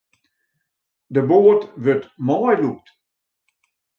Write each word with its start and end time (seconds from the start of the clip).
De 1.13 1.21
boat 1.29 1.63
wurdt 1.83 2.07
meilûkt. 2.25 2.87